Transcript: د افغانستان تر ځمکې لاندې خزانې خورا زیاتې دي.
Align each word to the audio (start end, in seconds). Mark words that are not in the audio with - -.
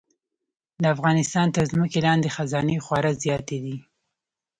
د 0.81 0.83
افغانستان 0.95 1.47
تر 1.55 1.63
ځمکې 1.71 1.99
لاندې 2.07 2.33
خزانې 2.35 2.77
خورا 2.85 3.11
زیاتې 3.23 3.57
دي. 3.63 3.77